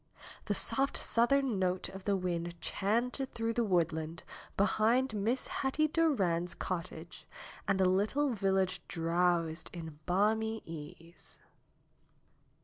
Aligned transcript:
The 0.45 0.55
soft 0.55 0.97
southern 0.97 1.59
note 1.59 1.87
of 1.89 2.05
the 2.05 2.17
wind 2.17 2.59
chanted 2.59 3.35
through 3.35 3.53
the 3.53 3.63
woodland 3.63 4.23
behind 4.57 5.13
Miss 5.13 5.45
Hetty 5.45 5.87
Durand's 5.89 6.55
cottage 6.55 7.27
and 7.67 7.79
the 7.79 7.85
little 7.87 8.29
village 8.33 8.81
drowsed 8.87 9.69
in 9.71 9.99
balmy 10.07 10.63
ease. 10.65 11.37